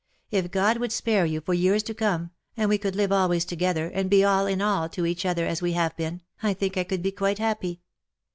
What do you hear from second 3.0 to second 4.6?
always together, and be all in